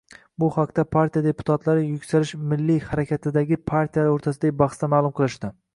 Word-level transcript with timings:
Bu 0.43 0.47
haqda 0.53 0.85
partiya 0.95 1.21
deputatlari 1.25 1.83
Yuksalish 1.89 2.33
milliy 2.55 2.83
harakatidagi 2.89 3.61
partiyalar 3.75 4.15
o'rtasidagi 4.17 4.61
bahsda 4.65 4.93
ma'lum 4.97 5.21
qilishdi. 5.21 5.59